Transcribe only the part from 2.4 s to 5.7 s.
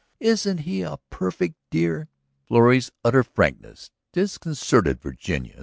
Florrie's utter frankness disconcerted Virginia.